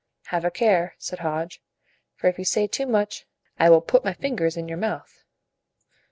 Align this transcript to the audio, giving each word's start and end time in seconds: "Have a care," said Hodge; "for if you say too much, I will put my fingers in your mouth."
"Have 0.33 0.43
a 0.43 0.49
care," 0.49 0.95
said 0.97 1.19
Hodge; 1.19 1.61
"for 2.15 2.25
if 2.25 2.39
you 2.39 2.43
say 2.43 2.65
too 2.65 2.87
much, 2.87 3.27
I 3.59 3.69
will 3.69 3.81
put 3.81 4.03
my 4.03 4.13
fingers 4.13 4.57
in 4.57 4.67
your 4.67 4.79
mouth." 4.79 5.21